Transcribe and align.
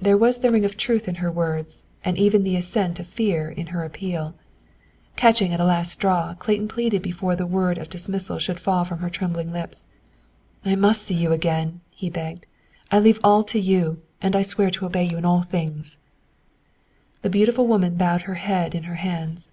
There 0.00 0.16
was 0.16 0.38
the 0.38 0.52
ring 0.52 0.64
of 0.64 0.76
truth 0.76 1.08
in 1.08 1.16
her 1.16 1.32
words, 1.32 1.82
and 2.04 2.16
even 2.16 2.44
the 2.44 2.56
accent 2.56 3.00
of 3.00 3.08
fear 3.08 3.50
in 3.50 3.66
her 3.74 3.82
appeal. 3.82 4.36
Catching 5.16 5.52
at 5.52 5.58
a 5.58 5.64
last 5.64 5.90
straw, 5.90 6.34
Clayton 6.34 6.68
pleaded 6.68 7.02
before 7.02 7.34
the 7.34 7.44
word 7.44 7.76
of 7.76 7.88
dismissal 7.90 8.38
should 8.38 8.60
fall 8.60 8.84
from 8.84 9.00
her 9.00 9.10
trembling 9.10 9.50
lips. 9.52 9.84
"I 10.64 10.76
must 10.76 11.02
see 11.02 11.16
you 11.16 11.32
again," 11.32 11.80
he 11.90 12.08
begged. 12.08 12.46
"I 12.92 13.00
leave 13.00 13.18
all 13.24 13.42
to 13.50 13.58
you, 13.58 14.00
and 14.22 14.36
I 14.36 14.42
swear 14.42 14.70
to 14.70 14.86
obey 14.86 15.08
you 15.10 15.16
in 15.16 15.24
all 15.24 15.42
things." 15.42 15.98
The 17.22 17.28
beautiful 17.30 17.66
woman 17.66 17.96
bowed 17.96 18.22
her 18.30 18.34
head 18.36 18.76
in 18.76 18.84
her 18.84 18.94
hands. 19.02 19.50